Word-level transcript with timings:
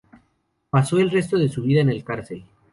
Pasó 0.71 0.97
el 0.97 1.11
resto 1.11 1.37
de 1.37 1.47
su 1.47 1.61
vida 1.61 1.81
en 1.81 1.89
el 1.89 2.03
cárcel. 2.03 2.43